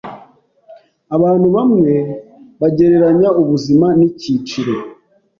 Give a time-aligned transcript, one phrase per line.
[1.15, 1.93] Abantu bamwe
[2.61, 4.75] bagereranya ubuzima nicyiciro.